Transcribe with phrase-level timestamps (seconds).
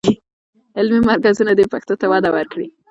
[0.77, 2.67] علمي مرکزونه دې پښتو ته وده ورکړي.